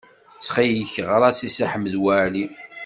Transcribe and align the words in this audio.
Ttxil-k, 0.37 0.93
ɣer-as 1.07 1.39
i 1.47 1.49
Si 1.55 1.65
Ḥmed 1.71 1.93
Waɛli. 2.03 2.45